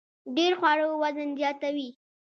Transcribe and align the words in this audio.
ډیر 0.35 0.51
خواړه 0.59 0.85
وزن 1.01 1.29
زیاتوي 1.39 1.89